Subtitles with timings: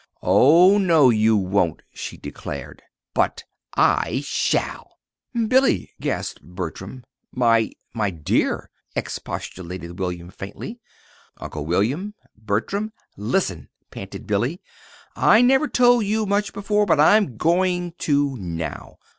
[0.23, 2.81] "Oh, no, you won't," she declared;
[3.13, 3.43] "but
[3.77, 4.97] I shall."
[5.47, 7.03] "Billy!" gasped Bertram.
[7.31, 10.79] "My my dear!" expostulated William, faintly.
[11.37, 12.15] "Uncle William!
[12.35, 12.93] Bertram!
[13.15, 14.59] Listen," panted Billy.
[15.15, 18.97] "I never told you much before, but I'm going to, now.